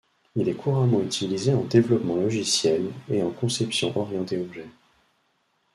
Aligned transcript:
Il 0.35 0.49
est 0.49 0.55
couramment 0.55 0.99
utilisé 0.99 1.53
en 1.53 1.61
développement 1.61 2.15
logiciel 2.15 2.89
et 3.07 3.21
en 3.21 3.29
conception 3.29 3.95
orientée 3.95 4.41
objet. 4.41 4.65